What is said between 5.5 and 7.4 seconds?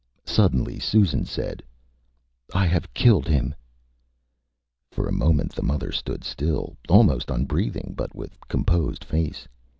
the mother stood still, almost